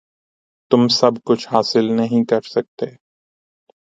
[0.71, 2.85] تم سب کچھ حاصل نہیں کر سکتے۔